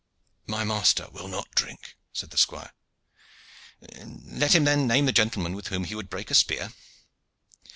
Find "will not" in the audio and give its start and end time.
1.11-1.51